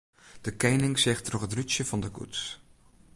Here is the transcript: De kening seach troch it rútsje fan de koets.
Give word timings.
De 0.45 0.51
kening 0.61 0.95
seach 1.01 1.21
troch 1.25 1.45
it 1.47 1.55
rútsje 1.55 1.83
fan 1.89 2.01
de 2.03 2.09
koets. 2.15 2.41